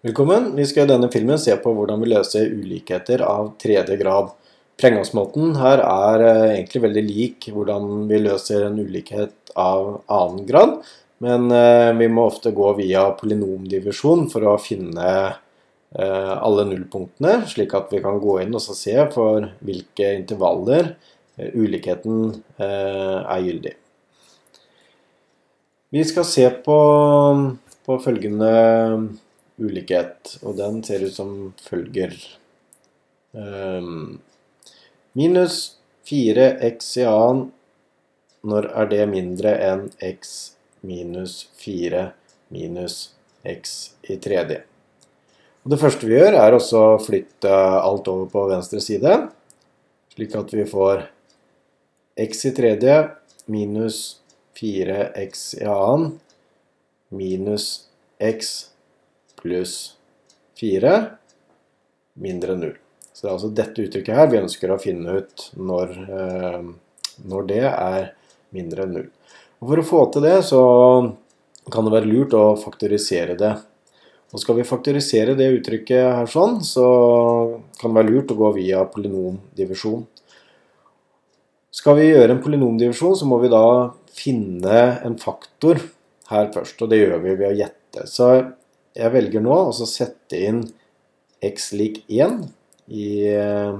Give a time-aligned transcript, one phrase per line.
[0.00, 0.52] Velkommen.
[0.54, 4.28] Vi skal i denne filmen se på hvordan vi løser ulikheter av tredje grad.
[4.78, 10.78] Prengangsmåten her er eh, egentlig veldig lik hvordan vi løser en ulikhet av annen grad,
[11.18, 17.74] men eh, vi må ofte gå via polynomdivisjon for å finne eh, alle nullpunktene, slik
[17.74, 20.94] at vi kan gå inn og se for hvilke intervaller
[21.38, 23.74] ulikheten er gyldig.
[25.90, 26.82] Vi skal se på,
[27.86, 28.52] på følgende
[29.58, 32.14] ulikhet, og den ser ut som følger.
[33.32, 34.20] Um,
[35.18, 37.50] minus 4x i annen,
[38.48, 40.34] når er det mindre enn x
[40.86, 42.06] minus 4
[42.54, 43.00] minus
[43.42, 43.76] x
[44.06, 44.62] i tredje?
[45.64, 49.18] Og det første vi gjør, er å flytte alt over på venstre side,
[50.14, 51.04] slik at vi får
[52.18, 52.94] x i tredje
[53.50, 53.98] minus
[54.58, 56.16] 4x i annen
[57.14, 57.68] minus
[58.18, 58.70] x
[59.38, 59.78] pluss
[60.60, 60.94] 4
[62.18, 62.74] mindre 0.
[63.12, 66.66] Så det er altså dette uttrykket her vi ønsker å finne ut når, eh,
[67.26, 68.12] når det er
[68.54, 69.08] mindre enn 0.
[69.58, 70.62] Og For å få til det så
[71.72, 73.56] kan det være lurt å faktorisere det.
[74.32, 76.84] Og Skal vi faktorisere det uttrykket her sånn, så
[77.80, 80.04] kan det være lurt å gå via polynomdivisjon.
[81.72, 83.64] Skal vi gjøre en polynomdivisjon, så må vi da
[84.12, 85.80] finne en faktor
[86.28, 86.80] her først.
[86.82, 88.06] Og det gjør vi ved å gjette.
[88.10, 88.30] Så
[88.98, 90.62] jeg velger nå å sette inn
[91.44, 92.40] x lik 1
[92.90, 93.78] i eh,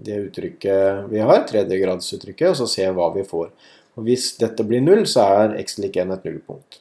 [0.00, 3.50] det uttrykket vi har, tredjegradsuttrykket, og så se hva vi får.
[3.98, 6.80] Og Hvis dette blir null, så er x lik 1 et nullpunkt.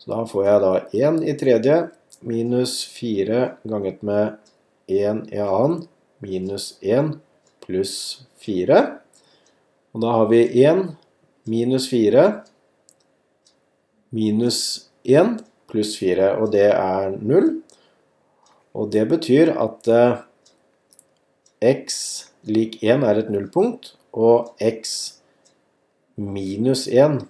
[0.00, 0.72] Så da får jeg da
[1.10, 1.78] 1 i tredje
[2.24, 4.36] minus 4 ganget med
[4.90, 5.84] 1 i annen
[6.24, 7.14] minus 1
[7.64, 7.96] pluss
[8.44, 8.82] 4.
[9.94, 10.86] Og da har vi 1
[11.48, 12.26] minus 4
[14.14, 14.60] minus
[15.04, 15.38] 1
[15.74, 17.50] pluss 4, og det er 0.
[18.74, 20.22] Og det betyr at eh,
[21.64, 21.98] x
[22.46, 25.18] lik 1 er et nullpunkt, og x
[26.16, 27.24] minus 1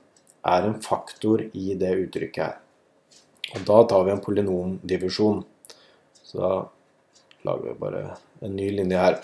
[0.44, 2.60] er en faktor i det uttrykket her.
[3.54, 5.42] Og da tar vi en polynomdivisjon.
[6.24, 6.54] Så da
[7.46, 8.04] lager vi bare
[8.44, 9.20] en ny linje her.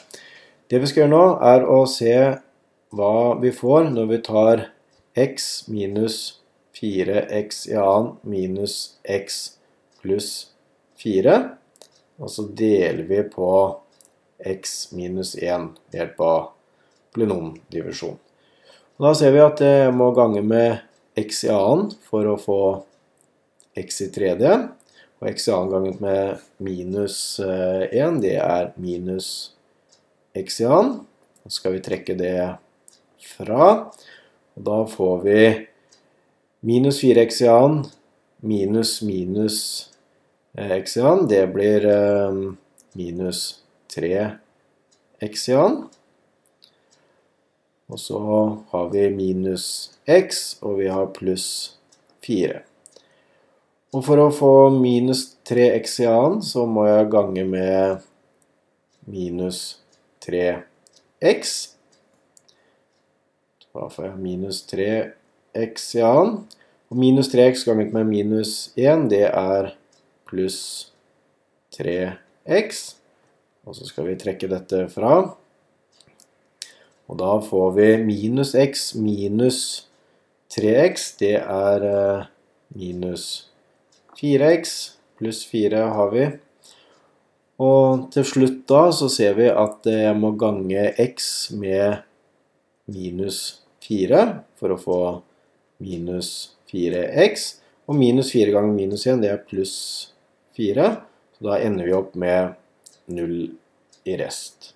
[0.71, 2.15] Det vi skal gjøre nå, er å se
[2.95, 4.69] hva vi får når vi tar
[5.19, 6.40] x minus 1
[6.81, 9.59] 4x i annen minus x
[10.01, 10.51] pluss
[11.03, 11.37] 4.
[12.21, 13.51] Og så deler vi på
[14.41, 16.41] x minus 1 ved hjelp av
[17.15, 18.19] plenomdivisjon.
[19.01, 20.81] Og da ser vi at jeg må gange med
[21.21, 22.61] x i annen for å få
[23.81, 24.53] x i tredje.
[25.21, 29.53] Og x i annen ganget med minus 1, eh, det er minus
[30.37, 31.03] x i annen.
[31.45, 32.37] Så skal vi trekke det
[33.35, 33.91] fra.
[34.57, 35.43] Og da får vi
[36.61, 37.87] Minus 4x i annen
[38.41, 39.91] minus minus
[40.53, 42.33] eh, x i annen, det blir eh,
[42.93, 43.61] minus
[43.97, 45.87] 3x i annen.
[47.91, 48.21] Og så
[48.71, 49.65] har vi minus
[50.07, 51.47] x, og vi har pluss
[52.27, 52.61] 4.
[53.91, 58.05] Og for å få minus 3x i annen, så må jeg gange med
[59.11, 59.81] minus
[60.23, 61.57] 3x.
[63.73, 65.17] Da får jeg minus 3x
[65.57, 66.43] x i annen.
[66.91, 69.75] Og minus 3x ganget med minus 1, det er
[70.27, 70.91] pluss
[71.77, 72.81] 3x.
[73.67, 75.21] Og så skal vi trekke dette fra.
[77.11, 79.87] Og da får vi minus x minus
[80.51, 82.29] 3x, det er eh,
[82.75, 83.27] minus
[84.19, 84.77] 4x.
[85.21, 86.27] Pluss 4 har vi.
[87.61, 92.01] Og til slutt da så ser vi at jeg må gange x med
[92.91, 94.23] minus 4
[94.59, 95.01] for å få
[95.81, 97.47] minus 4x.
[97.91, 99.77] Og minus 4 ganger minus 1, det er pluss
[100.59, 100.91] 4.
[101.37, 102.55] Så da ender vi opp med
[103.11, 103.35] 0
[104.07, 104.73] i rest.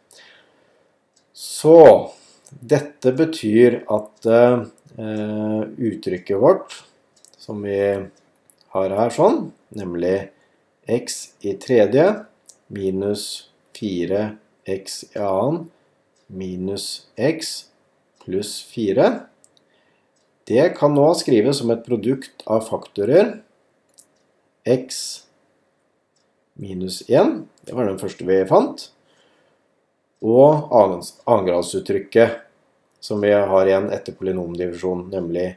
[1.35, 1.79] Så
[2.49, 4.65] dette betyr at uh,
[5.77, 6.77] uttrykket vårt,
[7.39, 7.79] som vi
[8.75, 10.31] har her sånn, nemlig
[10.91, 12.07] x i tredje
[12.75, 15.67] minus 4x i annen
[16.27, 17.55] minus x
[18.25, 19.09] pluss 4
[20.49, 23.39] det kan nå skrives som et produkt av faktorer
[24.65, 25.25] x
[26.55, 28.89] minus 1, det var den første vi fant,
[30.25, 32.41] og annengradsuttrykket
[33.05, 35.51] som vi har igjen etter polynomdivisjon, nemlig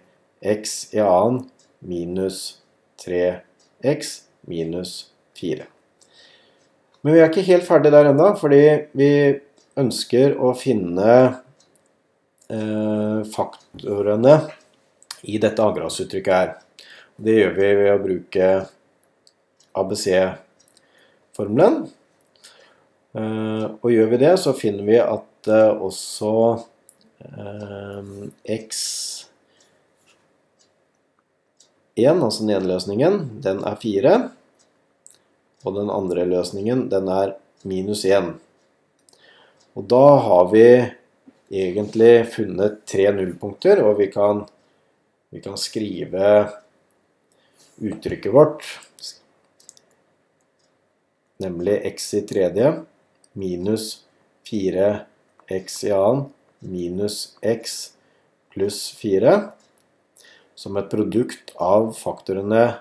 [0.43, 1.45] x i annen
[1.79, 2.57] minus
[3.03, 4.13] 3x
[4.49, 4.97] minus
[5.39, 5.67] 4.
[7.01, 8.63] Men vi er ikke helt ferdig der ennå, fordi
[8.97, 9.11] vi
[9.79, 11.11] ønsker å finne
[12.51, 14.39] eh, faktorene
[15.27, 16.55] i dette avgradsuttrykket her.
[17.17, 18.47] Det gjør vi ved å bruke
[19.77, 20.07] ABC
[21.37, 21.87] formelen.
[23.17, 26.33] Og gjør vi det, så finner vi at også
[28.47, 29.27] x1,
[31.97, 34.17] altså nedløsningen, den er 4.
[35.65, 37.33] Og den andre løsningen, den er
[37.67, 38.35] minus 1.
[39.77, 40.67] Og da har vi
[41.53, 44.45] egentlig funnet tre nullpunkter, og vi kan,
[45.29, 46.49] vi kan skrive
[47.77, 48.63] uttrykket vårt,
[51.37, 52.71] nemlig x i tredje
[53.37, 54.05] minus
[54.47, 56.25] 4x i annen
[56.59, 57.77] minus x
[58.53, 59.35] pluss 4
[60.57, 62.79] som et produkt av faktorene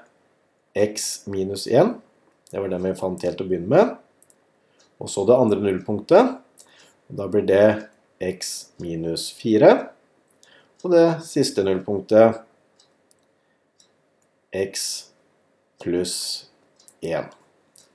[0.77, 1.99] x minus 1.
[2.51, 3.93] Det var den vi fant helt å begynne med.
[5.03, 6.39] Og så det andre nullpunktet.
[7.13, 7.67] Da blir det
[8.23, 9.75] x minus 4.
[10.87, 12.37] Og det siste nullpunktet
[14.55, 14.85] x
[15.83, 16.19] pluss
[17.03, 17.33] 1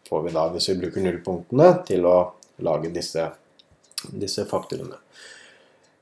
[0.09, 2.15] får vi da hvis vi bruker nullpunktene til å
[2.67, 3.29] lage disse,
[4.11, 4.99] disse faktorene.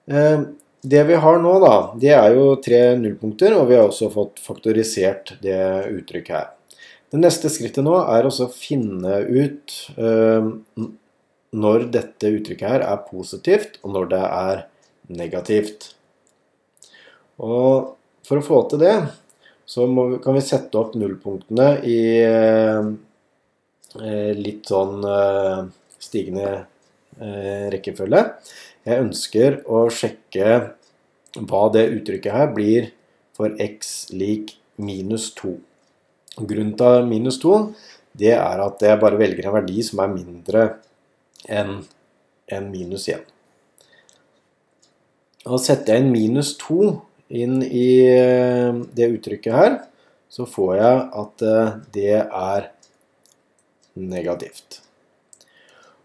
[0.09, 0.47] Eh,
[0.81, 4.41] det vi har nå, da, det er jo tre nullpunkter, og vi har også fått
[4.41, 5.61] faktorisert det
[5.93, 6.49] uttrykket her.
[7.13, 10.49] Det neste skrittet nå er å finne ut eh,
[11.53, 14.67] når dette uttrykket her er positivt, og når det er
[15.21, 15.91] negativt.
[17.39, 17.95] Og
[18.27, 18.95] for å få til det,
[19.69, 22.89] så vi, kan vi sette opp nullpunktene i eh,
[24.37, 25.03] litt sånn
[25.99, 26.49] stigende
[27.19, 28.21] rekkefølge.
[28.87, 30.59] Jeg ønsker å sjekke
[31.37, 32.91] hva det uttrykket her blir
[33.35, 35.51] for x lik minus 2.
[36.39, 37.57] Grunnen til minus 2
[38.19, 40.63] det er at jeg bare velger en verdi som er mindre
[41.47, 41.83] enn
[42.49, 43.21] en minus 1.
[45.49, 46.89] Og setter jeg en minus 2
[47.29, 49.77] inn i eh, det uttrykket her,
[50.29, 52.69] så får jeg at eh, det er
[53.99, 54.81] negativt.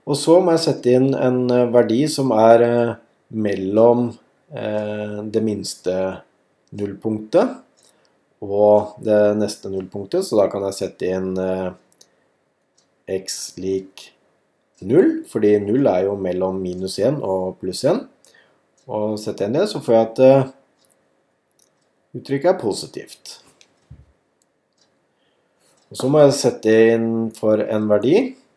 [0.04, 2.66] Og så må jeg sette inn en eh, verdi som er
[3.34, 4.12] mellom
[4.54, 5.92] det minste
[6.78, 7.56] nullpunktet
[8.44, 11.32] og det neste nullpunktet, så da kan jeg sette inn
[13.10, 14.04] x lik
[14.84, 18.04] 0, fordi 0 er jo mellom minus 1 og pluss 1.
[18.86, 20.54] Og setter jeg inn det, så får jeg at
[22.14, 23.38] uttrykket er positivt.
[25.93, 28.16] Og så må jeg sette inn for en verdi,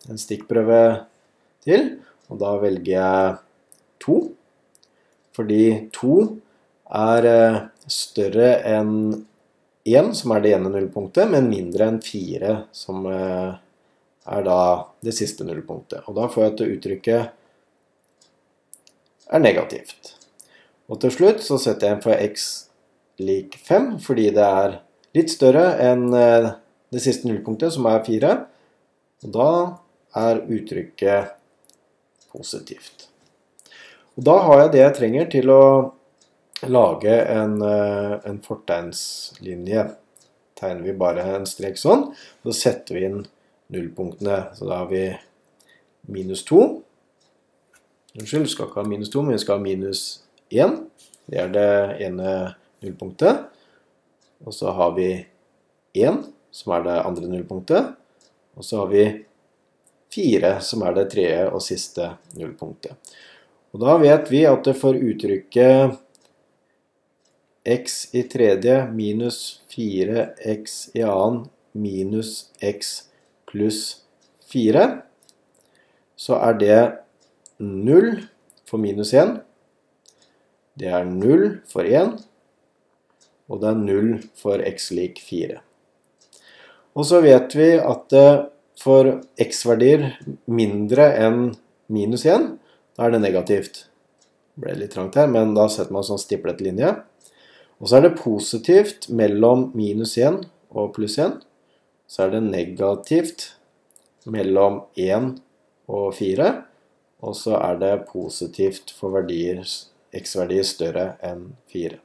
[0.10, 0.82] en stikkprøve
[1.66, 1.90] til.
[2.32, 3.38] Og da velger jeg
[4.04, 4.18] 2.
[5.38, 5.64] Fordi
[5.94, 6.18] 2
[6.98, 7.60] er eh,
[7.92, 8.94] større enn
[9.88, 13.54] 1, som er det ene nullpunktet, men mindre enn 4, som eh,
[14.28, 14.60] er da
[15.06, 16.08] det siste nullpunktet.
[16.10, 17.34] Og da får jeg til uttrykket
[19.28, 20.16] er negativt.
[20.88, 22.67] Og til slutt så setter jeg inn for x
[23.20, 24.80] lik 5, fordi det er
[25.18, 26.54] litt større enn eh,
[26.94, 28.34] det siste nullpunktet, som er 4.
[29.26, 29.50] Og da
[30.18, 31.36] er uttrykket
[32.32, 33.08] positivt.
[34.18, 35.64] Og da har jeg det jeg trenger til å
[36.66, 39.88] lage en, eh, en fortegnslinje.
[40.58, 42.08] Tegner vi bare en strek sånn,
[42.44, 43.20] så setter vi inn
[43.74, 44.56] nullpunktene.
[44.58, 45.06] Så da har vi
[46.08, 46.84] minus 2.
[48.18, 50.80] Unnskyld, vi skal ikke ha minus 2, men vi skal ha minus 1.
[51.30, 52.56] Det er det ene
[52.88, 53.46] nullpunktet.
[54.48, 55.12] Og så har vi
[55.98, 57.94] 1, som er det andre nullpunktet.
[58.58, 59.06] Og så har vi
[60.14, 62.96] 4, som er det tredje og siste nullpunktet.
[63.76, 65.98] Og da vet vi at for uttrykket
[67.68, 71.44] x i tredje minus 4x i annen
[71.76, 73.10] minus x
[73.50, 74.06] pluss
[74.48, 74.86] 4,
[76.18, 76.80] så er det
[77.60, 78.24] 0
[78.68, 79.36] for minus 1.
[80.80, 82.16] Det er 0 for 1,
[83.48, 85.60] og det er 0 for x lik 4.
[86.98, 88.14] Og så vet vi at
[88.78, 89.10] for
[89.42, 90.10] x-verdier
[90.50, 91.52] mindre enn
[91.94, 92.50] minus 1,
[92.98, 93.84] da er det negativt.
[94.54, 96.96] Det ble litt trangt her, men da setter man sånn stiplet linje.
[97.78, 100.42] Og så er det positivt mellom minus 1
[100.74, 101.38] og pluss 1.
[102.10, 103.52] Så er det negativt
[104.26, 105.36] mellom 1
[105.94, 106.50] og 4.
[107.22, 109.62] Og så er det positivt for verdier,
[110.18, 112.02] x-verdier større enn 4.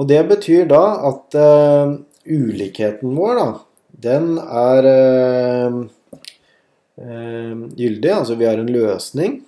[0.00, 3.48] Og det betyr da at uh, ulikheten vår da,
[4.06, 5.76] den er uh,
[6.96, 8.12] uh, gyldig.
[8.14, 9.42] Altså vi har en løsning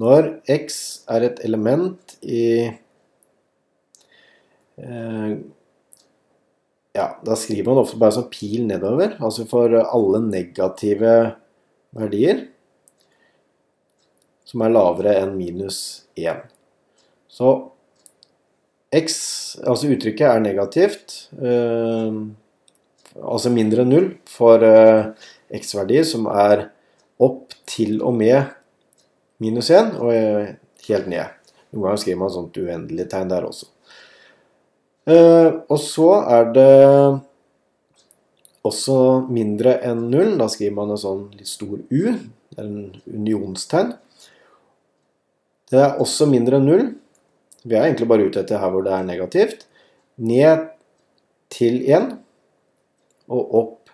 [0.00, 2.72] når x er et element i
[6.94, 9.12] Ja, da skriver man ofte bare som pil nedover.
[9.22, 11.12] Altså for alle negative
[11.94, 12.40] verdier
[14.54, 15.78] som er lavere enn minus
[16.18, 16.42] 1.
[17.30, 17.52] Så
[18.94, 19.16] x,
[19.64, 21.14] altså uttrykket er negativt.
[21.38, 22.20] Øh,
[23.20, 25.12] altså mindre enn 0 for uh,
[25.54, 26.68] x-verdier som er
[27.22, 28.50] opp til og med
[29.42, 30.10] minus 1 og
[30.88, 31.30] helt ned.
[31.74, 33.70] Noen ganger skriver man sånt uendelig tegn der også.
[35.04, 36.74] Og så er det
[38.64, 38.96] også
[39.28, 40.36] mindre enn 0.
[40.40, 42.02] Da skriver man en sånn litt stor U,
[42.60, 42.74] en
[43.04, 43.94] unionstegn.
[45.70, 46.86] Det er også mindre enn 0.
[47.64, 49.64] Vi er egentlig bare ute etter her hvor det er negativt.
[50.20, 50.68] Ned
[51.52, 52.10] til 1
[53.32, 53.92] og opp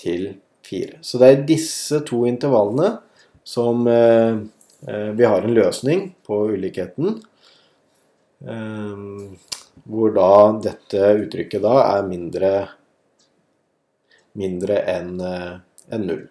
[0.00, 0.34] til
[0.68, 1.00] 4.
[1.00, 2.90] Så det er disse to intervallene
[3.44, 4.36] som eh,
[4.88, 7.18] eh, vi har en løsning på ulikheten.
[8.44, 9.08] Eh,
[9.84, 10.30] hvor da
[10.68, 12.52] dette uttrykket da er mindre,
[14.40, 16.22] mindre enn en 0.